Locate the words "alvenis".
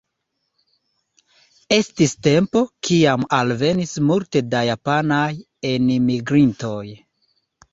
3.41-3.93